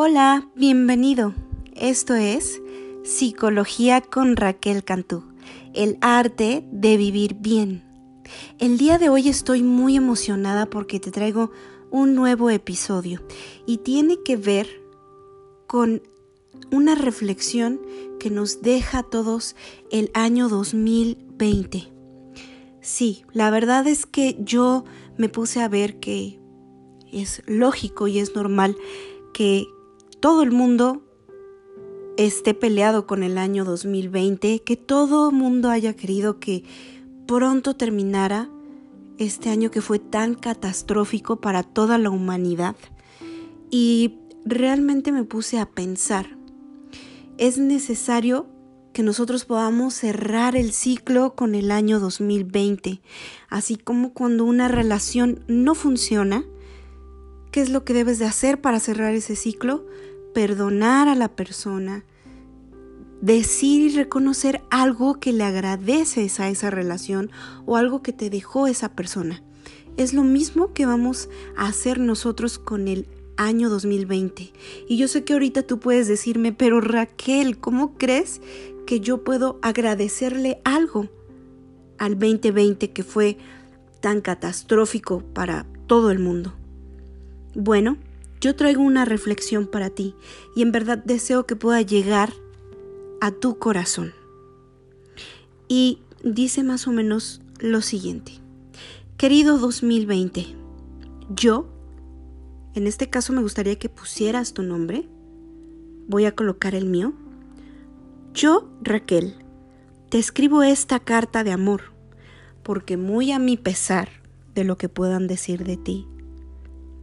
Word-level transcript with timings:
Hola, 0.00 0.48
bienvenido. 0.54 1.34
Esto 1.74 2.14
es 2.14 2.62
Psicología 3.02 4.00
con 4.00 4.36
Raquel 4.36 4.84
Cantú, 4.84 5.24
el 5.74 5.98
arte 6.00 6.64
de 6.70 6.96
vivir 6.96 7.34
bien. 7.34 7.82
El 8.60 8.78
día 8.78 8.98
de 8.98 9.08
hoy 9.08 9.28
estoy 9.28 9.64
muy 9.64 9.96
emocionada 9.96 10.66
porque 10.66 11.00
te 11.00 11.10
traigo 11.10 11.50
un 11.90 12.14
nuevo 12.14 12.48
episodio 12.48 13.22
y 13.66 13.78
tiene 13.78 14.22
que 14.24 14.36
ver 14.36 14.68
con 15.66 16.00
una 16.70 16.94
reflexión 16.94 17.80
que 18.20 18.30
nos 18.30 18.62
deja 18.62 19.00
a 19.00 19.02
todos 19.02 19.56
el 19.90 20.12
año 20.14 20.48
2020. 20.48 21.88
Sí, 22.80 23.24
la 23.32 23.50
verdad 23.50 23.84
es 23.88 24.06
que 24.06 24.36
yo 24.38 24.84
me 25.16 25.28
puse 25.28 25.60
a 25.60 25.68
ver 25.68 25.98
que 25.98 26.38
es 27.12 27.42
lógico 27.46 28.06
y 28.06 28.20
es 28.20 28.36
normal 28.36 28.76
que 29.34 29.66
todo 30.20 30.42
el 30.42 30.52
mundo 30.52 31.02
esté 32.16 32.52
peleado 32.54 33.06
con 33.06 33.22
el 33.22 33.38
año 33.38 33.64
2020, 33.64 34.60
que 34.60 34.76
todo 34.76 35.30
el 35.30 35.36
mundo 35.36 35.70
haya 35.70 35.94
querido 35.94 36.40
que 36.40 36.64
pronto 37.26 37.76
terminara 37.76 38.50
este 39.18 39.50
año 39.50 39.70
que 39.70 39.80
fue 39.80 39.98
tan 39.98 40.34
catastrófico 40.34 41.36
para 41.36 41.62
toda 41.62 41.98
la 41.98 42.10
humanidad. 42.10 42.76
Y 43.70 44.18
realmente 44.44 45.12
me 45.12 45.24
puse 45.24 45.58
a 45.58 45.66
pensar, 45.66 46.36
es 47.36 47.58
necesario 47.58 48.46
que 48.92 49.02
nosotros 49.04 49.44
podamos 49.44 49.94
cerrar 49.94 50.56
el 50.56 50.72
ciclo 50.72 51.36
con 51.36 51.54
el 51.54 51.70
año 51.70 52.00
2020, 52.00 53.00
así 53.48 53.76
como 53.76 54.12
cuando 54.12 54.44
una 54.44 54.66
relación 54.66 55.44
no 55.46 55.76
funciona, 55.76 56.44
¿qué 57.52 57.60
es 57.60 57.68
lo 57.68 57.84
que 57.84 57.94
debes 57.94 58.18
de 58.18 58.24
hacer 58.24 58.60
para 58.60 58.80
cerrar 58.80 59.14
ese 59.14 59.36
ciclo? 59.36 59.86
Perdonar 60.38 61.08
a 61.08 61.16
la 61.16 61.26
persona, 61.26 62.04
decir 63.20 63.90
y 63.90 63.96
reconocer 63.96 64.62
algo 64.70 65.18
que 65.18 65.32
le 65.32 65.42
agradeces 65.42 66.38
a 66.38 66.48
esa 66.48 66.70
relación 66.70 67.32
o 67.66 67.76
algo 67.76 68.02
que 68.02 68.12
te 68.12 68.30
dejó 68.30 68.68
esa 68.68 68.90
persona. 68.94 69.42
Es 69.96 70.14
lo 70.14 70.22
mismo 70.22 70.72
que 70.74 70.86
vamos 70.86 71.28
a 71.56 71.66
hacer 71.66 71.98
nosotros 71.98 72.60
con 72.60 72.86
el 72.86 73.08
año 73.36 73.68
2020. 73.68 74.52
Y 74.86 74.96
yo 74.96 75.08
sé 75.08 75.24
que 75.24 75.32
ahorita 75.32 75.64
tú 75.64 75.80
puedes 75.80 76.06
decirme, 76.06 76.52
pero 76.52 76.80
Raquel, 76.80 77.58
¿cómo 77.58 77.98
crees 77.98 78.40
que 78.86 79.00
yo 79.00 79.24
puedo 79.24 79.58
agradecerle 79.60 80.60
algo 80.62 81.08
al 81.98 82.16
2020 82.16 82.92
que 82.92 83.02
fue 83.02 83.38
tan 83.98 84.20
catastrófico 84.20 85.18
para 85.34 85.66
todo 85.88 86.12
el 86.12 86.20
mundo? 86.20 86.54
Bueno, 87.56 87.96
yo 88.40 88.54
traigo 88.56 88.82
una 88.82 89.04
reflexión 89.04 89.66
para 89.66 89.90
ti 89.90 90.14
y 90.54 90.62
en 90.62 90.72
verdad 90.72 90.98
deseo 91.04 91.46
que 91.46 91.56
pueda 91.56 91.82
llegar 91.82 92.32
a 93.20 93.30
tu 93.32 93.58
corazón. 93.58 94.12
Y 95.68 96.00
dice 96.22 96.62
más 96.62 96.86
o 96.86 96.92
menos 96.92 97.40
lo 97.58 97.82
siguiente. 97.82 98.32
Querido 99.16 99.58
2020, 99.58 100.46
yo, 101.34 101.68
en 102.74 102.86
este 102.86 103.10
caso 103.10 103.32
me 103.32 103.42
gustaría 103.42 103.76
que 103.76 103.88
pusieras 103.88 104.54
tu 104.54 104.62
nombre. 104.62 105.08
Voy 106.06 106.24
a 106.24 106.34
colocar 106.34 106.74
el 106.74 106.86
mío. 106.86 107.12
Yo, 108.32 108.70
Raquel, 108.80 109.34
te 110.08 110.18
escribo 110.18 110.62
esta 110.62 111.00
carta 111.00 111.42
de 111.42 111.50
amor, 111.50 111.92
porque 112.62 112.96
muy 112.96 113.32
a 113.32 113.38
mi 113.38 113.56
pesar 113.56 114.08
de 114.54 114.64
lo 114.64 114.78
que 114.78 114.88
puedan 114.88 115.26
decir 115.26 115.64
de 115.64 115.76
ti, 115.76 116.06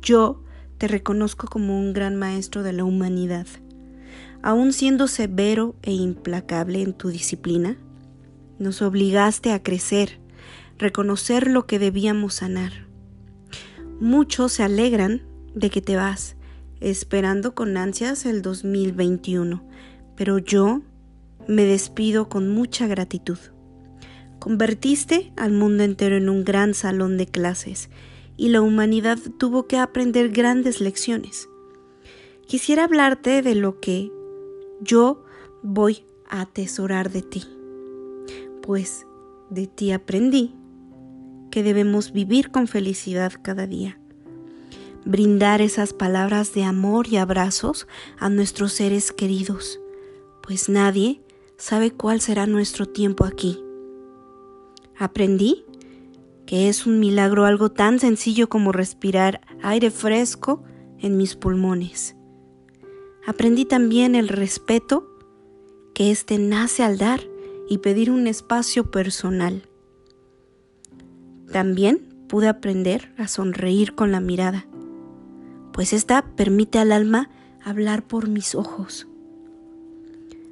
yo 0.00 0.43
te 0.78 0.88
reconozco 0.88 1.46
como 1.46 1.78
un 1.78 1.92
gran 1.92 2.16
maestro 2.16 2.62
de 2.62 2.72
la 2.72 2.84
humanidad. 2.84 3.46
Aun 4.42 4.72
siendo 4.72 5.08
severo 5.08 5.74
e 5.82 5.92
implacable 5.92 6.82
en 6.82 6.92
tu 6.92 7.08
disciplina, 7.08 7.78
nos 8.58 8.82
obligaste 8.82 9.52
a 9.52 9.62
crecer, 9.62 10.20
reconocer 10.78 11.50
lo 11.50 11.66
que 11.66 11.78
debíamos 11.78 12.34
sanar. 12.34 12.86
Muchos 14.00 14.52
se 14.52 14.62
alegran 14.62 15.22
de 15.54 15.70
que 15.70 15.80
te 15.80 15.96
vas, 15.96 16.36
esperando 16.80 17.54
con 17.54 17.76
ansias 17.76 18.26
el 18.26 18.42
2021, 18.42 19.66
pero 20.16 20.38
yo 20.38 20.82
me 21.48 21.64
despido 21.64 22.28
con 22.28 22.50
mucha 22.50 22.86
gratitud. 22.86 23.38
Convertiste 24.38 25.32
al 25.36 25.52
mundo 25.52 25.84
entero 25.84 26.16
en 26.16 26.28
un 26.28 26.44
gran 26.44 26.74
salón 26.74 27.16
de 27.16 27.26
clases 27.26 27.88
y 28.36 28.48
la 28.48 28.60
humanidad 28.62 29.18
tuvo 29.38 29.66
que 29.66 29.78
aprender 29.78 30.30
grandes 30.30 30.80
lecciones. 30.80 31.48
Quisiera 32.46 32.84
hablarte 32.84 33.42
de 33.42 33.54
lo 33.54 33.80
que 33.80 34.12
yo 34.80 35.24
voy 35.62 36.04
a 36.28 36.42
atesorar 36.42 37.10
de 37.10 37.22
ti, 37.22 37.44
pues 38.62 39.06
de 39.50 39.66
ti 39.66 39.92
aprendí 39.92 40.54
que 41.50 41.62
debemos 41.62 42.12
vivir 42.12 42.50
con 42.50 42.66
felicidad 42.66 43.32
cada 43.40 43.66
día, 43.66 43.98
brindar 45.04 45.62
esas 45.62 45.92
palabras 45.92 46.52
de 46.52 46.64
amor 46.64 47.06
y 47.08 47.16
abrazos 47.16 47.86
a 48.18 48.28
nuestros 48.28 48.72
seres 48.72 49.12
queridos, 49.12 49.80
pues 50.42 50.68
nadie 50.68 51.22
sabe 51.56 51.92
cuál 51.92 52.20
será 52.20 52.46
nuestro 52.46 52.86
tiempo 52.86 53.24
aquí. 53.24 53.62
Aprendí 54.98 55.64
que 56.46 56.68
es 56.68 56.86
un 56.86 57.00
milagro 57.00 57.44
algo 57.44 57.70
tan 57.70 57.98
sencillo 57.98 58.48
como 58.48 58.72
respirar 58.72 59.40
aire 59.62 59.90
fresco 59.90 60.62
en 60.98 61.16
mis 61.16 61.36
pulmones. 61.36 62.16
Aprendí 63.26 63.64
también 63.64 64.14
el 64.14 64.28
respeto 64.28 65.08
que 65.94 66.10
éste 66.10 66.38
nace 66.38 66.82
al 66.82 66.98
dar 66.98 67.20
y 67.68 67.78
pedir 67.78 68.10
un 68.10 68.26
espacio 68.26 68.90
personal. 68.90 69.68
También 71.50 72.26
pude 72.28 72.48
aprender 72.48 73.14
a 73.16 73.28
sonreír 73.28 73.94
con 73.94 74.12
la 74.12 74.20
mirada, 74.20 74.66
pues 75.72 75.92
esta 75.92 76.34
permite 76.36 76.78
al 76.78 76.92
alma 76.92 77.30
hablar 77.62 78.06
por 78.06 78.28
mis 78.28 78.54
ojos. 78.54 79.06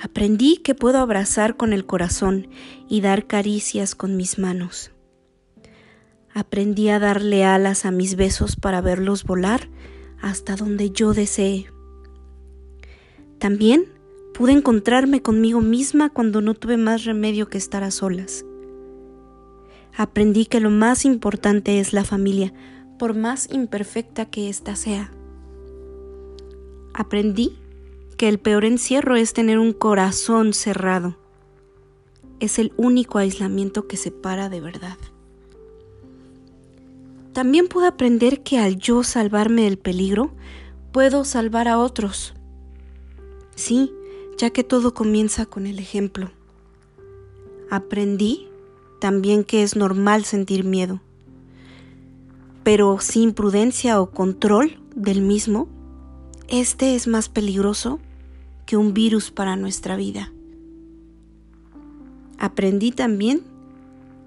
Aprendí 0.00 0.58
que 0.58 0.74
puedo 0.74 0.98
abrazar 0.98 1.56
con 1.56 1.72
el 1.72 1.86
corazón 1.86 2.48
y 2.88 3.00
dar 3.00 3.26
caricias 3.26 3.94
con 3.94 4.16
mis 4.16 4.38
manos. 4.38 4.93
Aprendí 6.36 6.88
a 6.88 6.98
darle 6.98 7.44
alas 7.44 7.84
a 7.84 7.92
mis 7.92 8.16
besos 8.16 8.56
para 8.56 8.80
verlos 8.80 9.22
volar 9.22 9.68
hasta 10.20 10.56
donde 10.56 10.90
yo 10.90 11.14
desee. 11.14 11.70
También 13.38 13.84
pude 14.34 14.50
encontrarme 14.50 15.22
conmigo 15.22 15.60
misma 15.60 16.10
cuando 16.10 16.40
no 16.40 16.54
tuve 16.54 16.76
más 16.76 17.04
remedio 17.04 17.48
que 17.48 17.56
estar 17.56 17.84
a 17.84 17.92
solas. 17.92 18.44
Aprendí 19.96 20.46
que 20.46 20.58
lo 20.58 20.70
más 20.70 21.04
importante 21.04 21.78
es 21.78 21.92
la 21.92 22.02
familia, 22.02 22.52
por 22.98 23.14
más 23.14 23.48
imperfecta 23.52 24.26
que 24.26 24.48
ésta 24.48 24.74
sea. 24.74 25.12
Aprendí 26.94 27.56
que 28.16 28.28
el 28.28 28.40
peor 28.40 28.64
encierro 28.64 29.14
es 29.14 29.34
tener 29.34 29.60
un 29.60 29.72
corazón 29.72 30.52
cerrado. 30.52 31.16
Es 32.40 32.58
el 32.58 32.72
único 32.76 33.18
aislamiento 33.18 33.86
que 33.86 33.96
separa 33.96 34.48
de 34.48 34.60
verdad. 34.60 34.98
También 37.34 37.66
puedo 37.66 37.88
aprender 37.88 38.44
que 38.44 38.58
al 38.58 38.78
yo 38.78 39.02
salvarme 39.02 39.62
del 39.62 39.76
peligro, 39.76 40.30
puedo 40.92 41.24
salvar 41.24 41.66
a 41.66 41.80
otros. 41.80 42.32
Sí, 43.56 43.92
ya 44.38 44.50
que 44.50 44.62
todo 44.62 44.94
comienza 44.94 45.44
con 45.44 45.66
el 45.66 45.80
ejemplo. 45.80 46.30
Aprendí 47.72 48.46
también 49.00 49.42
que 49.42 49.64
es 49.64 49.74
normal 49.74 50.24
sentir 50.24 50.62
miedo, 50.62 51.00
pero 52.62 53.00
sin 53.00 53.34
prudencia 53.34 54.00
o 54.00 54.12
control 54.12 54.78
del 54.94 55.20
mismo, 55.20 55.66
este 56.46 56.94
es 56.94 57.08
más 57.08 57.28
peligroso 57.28 57.98
que 58.64 58.76
un 58.76 58.94
virus 58.94 59.32
para 59.32 59.56
nuestra 59.56 59.96
vida. 59.96 60.32
Aprendí 62.38 62.92
también 62.92 63.42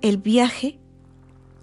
el 0.01 0.18
viaje 0.18 0.77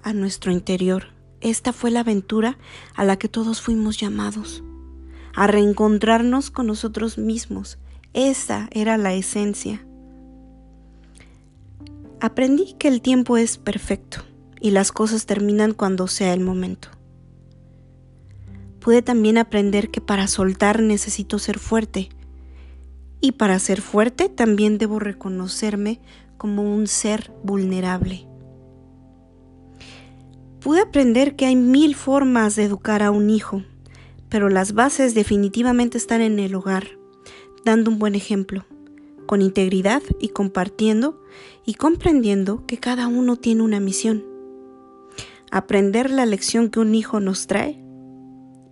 a 0.02 0.14
nuestro 0.14 0.50
interior 0.50 1.13
esta 1.44 1.74
fue 1.74 1.90
la 1.90 2.00
aventura 2.00 2.56
a 2.94 3.04
la 3.04 3.18
que 3.18 3.28
todos 3.28 3.60
fuimos 3.60 4.00
llamados, 4.00 4.64
a 5.34 5.46
reencontrarnos 5.46 6.50
con 6.50 6.66
nosotros 6.66 7.18
mismos. 7.18 7.78
Esa 8.14 8.68
era 8.72 8.96
la 8.96 9.12
esencia. 9.12 9.86
Aprendí 12.18 12.74
que 12.78 12.88
el 12.88 13.02
tiempo 13.02 13.36
es 13.36 13.58
perfecto 13.58 14.22
y 14.58 14.70
las 14.70 14.90
cosas 14.90 15.26
terminan 15.26 15.74
cuando 15.74 16.06
sea 16.06 16.32
el 16.32 16.40
momento. 16.40 16.88
Pude 18.80 19.02
también 19.02 19.36
aprender 19.36 19.90
que 19.90 20.00
para 20.00 20.26
soltar 20.28 20.80
necesito 20.80 21.38
ser 21.38 21.58
fuerte 21.58 22.08
y 23.20 23.32
para 23.32 23.58
ser 23.58 23.82
fuerte 23.82 24.30
también 24.30 24.78
debo 24.78 24.98
reconocerme 24.98 26.00
como 26.38 26.62
un 26.62 26.86
ser 26.86 27.32
vulnerable 27.42 28.26
pude 30.64 30.80
aprender 30.80 31.36
que 31.36 31.44
hay 31.44 31.56
mil 31.56 31.94
formas 31.94 32.56
de 32.56 32.64
educar 32.64 33.02
a 33.02 33.10
un 33.10 33.28
hijo, 33.28 33.62
pero 34.30 34.48
las 34.48 34.72
bases 34.72 35.14
definitivamente 35.14 35.98
están 35.98 36.22
en 36.22 36.38
el 36.38 36.54
hogar, 36.54 36.98
dando 37.66 37.90
un 37.90 37.98
buen 37.98 38.14
ejemplo, 38.14 38.64
con 39.26 39.42
integridad 39.42 40.02
y 40.18 40.28
compartiendo 40.28 41.22
y 41.66 41.74
comprendiendo 41.74 42.64
que 42.64 42.78
cada 42.78 43.08
uno 43.08 43.36
tiene 43.36 43.60
una 43.60 43.78
misión. 43.78 44.24
Aprender 45.50 46.08
la 46.08 46.24
lección 46.24 46.70
que 46.70 46.80
un 46.80 46.94
hijo 46.94 47.20
nos 47.20 47.46
trae 47.46 47.84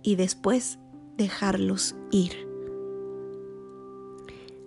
y 0.01 0.15
después 0.15 0.79
dejarlos 1.15 1.95
ir. 2.09 2.47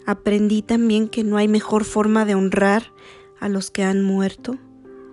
Aprendí 0.07 0.63
también 0.63 1.09
que 1.09 1.25
no 1.25 1.39
hay 1.39 1.49
mejor 1.49 1.83
forma 1.83 2.25
de 2.25 2.37
honrar 2.37 2.93
a 3.41 3.49
los 3.49 3.73
que 3.73 3.83
han 3.83 4.05
muerto 4.05 4.59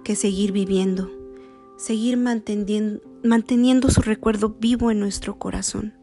que 0.04 0.15
seguir 0.15 0.51
viviendo, 0.51 1.10
seguir 1.78 2.18
manteniendo, 2.18 3.90
su 3.90 4.02
recuerdo 4.02 4.56
vivo 4.60 4.92
en 4.92 5.00
nuestro 5.00 5.38
corazón. 5.38 5.94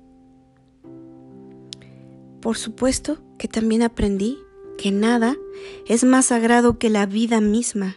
Por 2.41 2.57
supuesto 2.57 3.19
que 3.39 3.49
también 3.49 3.83
aprendí 3.83 4.39
que 4.79 4.91
nada 4.91 5.37
es 5.87 6.05
más 6.05 6.27
sagrado 6.27 6.79
que 6.79 6.91
la 6.91 7.07
vida 7.07 7.41
misma, 7.41 7.97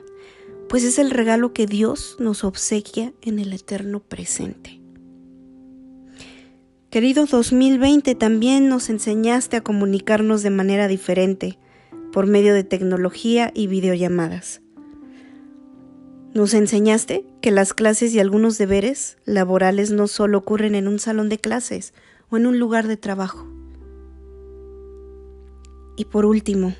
pues 0.67 0.83
es 0.83 0.99
el 0.99 1.11
regalo 1.11 1.53
que 1.53 1.65
Dios 1.65 2.17
nos 2.19 2.43
obsequia 2.43 3.13
en 3.21 3.39
el 3.39 3.53
eterno 3.53 4.01
presente. 4.01 4.81
Querido 6.89 7.25
2020, 7.25 8.15
también 8.15 8.69
nos 8.69 8.89
enseñaste 8.89 9.57
a 9.57 9.61
comunicarnos 9.61 10.43
de 10.43 10.49
manera 10.49 10.87
diferente, 10.87 11.57
por 12.11 12.27
medio 12.27 12.53
de 12.53 12.63
tecnología 12.63 13.51
y 13.55 13.67
videollamadas. 13.67 14.62
Nos 16.33 16.55
enseñaste 16.55 17.27
que 17.41 17.51
las 17.51 17.75
clases 17.75 18.11
y 18.15 18.19
algunos 18.19 18.57
deberes 18.57 19.17
laborales 19.23 19.91
no 19.91 20.07
solo 20.07 20.39
ocurren 20.39 20.73
en 20.73 20.87
un 20.87 20.97
salón 20.97 21.29
de 21.29 21.37
clases 21.37 21.93
o 22.31 22.37
en 22.37 22.47
un 22.47 22.57
lugar 22.57 22.87
de 22.87 22.97
trabajo. 22.97 23.47
Y 25.95 26.05
por 26.05 26.25
último, 26.25 26.73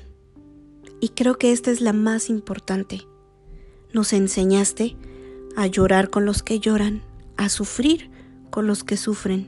y 0.98 1.10
creo 1.10 1.38
que 1.38 1.52
esta 1.52 1.70
es 1.70 1.80
la 1.80 1.92
más 1.92 2.30
importante, 2.30 3.02
nos 3.92 4.12
enseñaste 4.12 4.96
a 5.54 5.68
llorar 5.68 6.10
con 6.10 6.24
los 6.24 6.42
que 6.42 6.58
lloran, 6.58 7.02
a 7.36 7.48
sufrir 7.48 8.10
con 8.50 8.66
los 8.66 8.82
que 8.82 8.96
sufren, 8.96 9.46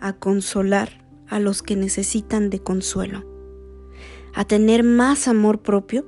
a 0.00 0.14
consolar 0.14 1.04
a 1.28 1.40
los 1.40 1.62
que 1.62 1.76
necesitan 1.76 2.48
de 2.48 2.60
consuelo, 2.60 3.26
a 4.32 4.46
tener 4.46 4.82
más 4.82 5.28
amor 5.28 5.60
propio 5.60 6.06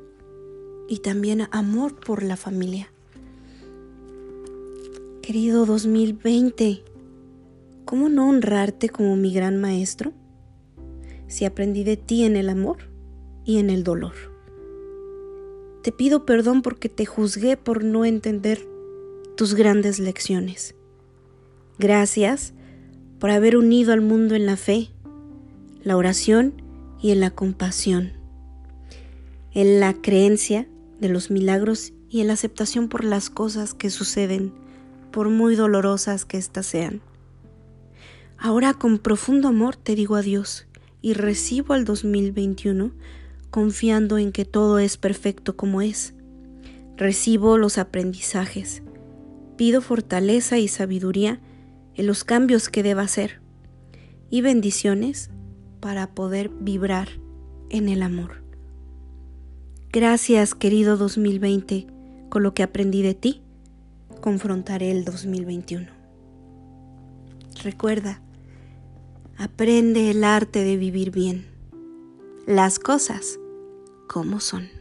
y 0.89 1.01
también 1.01 1.47
amor 1.51 1.95
por 2.01 2.23
la 2.23 2.39
familia. 2.39 2.91
Querido 5.29 5.67
2020, 5.67 6.83
¿cómo 7.85 8.09
no 8.09 8.31
honrarte 8.31 8.89
como 8.89 9.15
mi 9.15 9.31
gran 9.31 9.61
maestro? 9.61 10.15
Si 11.27 11.45
aprendí 11.45 11.85
de 11.85 11.99
ti 11.99 12.25
en 12.25 12.35
el 12.35 12.49
amor 12.49 12.79
y 13.45 13.59
en 13.59 13.69
el 13.69 13.85
dolor. 13.85 14.15
Te 15.83 15.93
pido 15.93 16.25
perdón 16.25 16.63
porque 16.63 16.89
te 16.89 17.05
juzgué 17.05 17.59
por 17.59 17.85
no 17.85 18.07
entender 18.07 18.67
tus 19.37 19.55
grandes 19.55 19.99
lecciones. 19.99 20.75
Gracias 21.79 22.55
por 23.19 23.29
haber 23.29 23.59
unido 23.59 23.93
al 23.93 24.01
mundo 24.01 24.35
en 24.35 24.47
la 24.47 24.57
fe, 24.57 24.89
la 25.83 25.99
oración 25.99 26.55
y 27.03 27.11
en 27.11 27.21
la 27.21 27.33
compasión, 27.33 28.15
en 29.53 29.79
la 29.79 29.93
creencia 29.93 30.71
de 30.99 31.11
los 31.11 31.31
milagros 31.31 31.93
y 32.09 32.23
en 32.23 32.29
la 32.29 32.33
aceptación 32.33 32.89
por 32.89 33.05
las 33.05 33.29
cosas 33.29 33.75
que 33.75 33.91
suceden 33.91 34.67
por 35.11 35.31
muy 35.31 35.57
dolorosas 35.57 36.25
que 36.25 36.39
éstas 36.39 36.67
sean. 36.67 37.01
Ahora 38.39 38.75
con 38.75 38.99
profundo 38.99 39.49
amor 39.49 39.77
te 39.77 39.95
digo 39.95 40.17
adiós 40.17 40.67
y 41.01 41.15
recibo 41.15 41.75
al 41.75 41.85
2021 41.85 42.93
confiando 43.51 44.19
en 44.19 44.33
que 44.33 44.45
todo 44.45 44.79
es 44.79 44.97
perfecto 44.97 45.57
como 45.57 45.83
es. 45.83 46.15
Recibo 46.97 47.59
los 47.59 47.79
aprendizajes. 47.79 48.83
Pido 49.57 49.81
fortaleza 49.81 50.59
y 50.59 50.69
sabiduría 50.69 51.41
en 51.95 52.07
los 52.07 52.25
cambios 52.25 52.69
que 52.69 52.83
deba 52.83 53.03
hacer 53.03 53.41
y 54.31 54.41
bendiciones 54.41 55.31
para 55.81 56.15
poder 56.15 56.49
vibrar 56.49 57.09
en 57.71 57.89
el 57.89 58.03
amor. 58.03 58.43
Gracias 59.91 60.55
querido 60.55 60.97
2020 60.97 61.87
con 62.29 62.43
lo 62.43 62.55
que 62.55 62.63
aprendí 62.63 63.03
de 63.03 63.15
ti 63.15 63.43
confrontaré 64.21 64.91
el 64.91 65.05
2021. 65.05 65.87
Recuerda, 67.63 68.21
aprende 69.37 70.11
el 70.11 70.25
arte 70.25 70.63
de 70.63 70.77
vivir 70.77 71.11
bien. 71.11 71.47
Las 72.47 72.79
cosas 72.79 73.39
como 74.09 74.41
son. 74.41 74.78